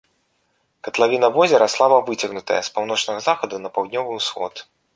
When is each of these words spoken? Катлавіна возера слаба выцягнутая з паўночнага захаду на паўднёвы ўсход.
Катлавіна 0.85 1.29
возера 1.35 1.67
слаба 1.75 1.99
выцягнутая 2.07 2.59
з 2.69 2.73
паўночнага 2.77 3.19
захаду 3.27 3.55
на 3.67 3.75
паўднёвы 3.77 4.11
ўсход. 4.21 4.53